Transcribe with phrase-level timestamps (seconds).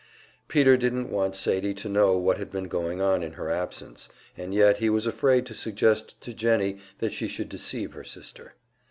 [0.47, 4.51] Peter didn't want Sadie to know what had been going on in her absence, and
[4.51, 8.55] yet he was afraid to suggest to Jennie that she should deceive her sister.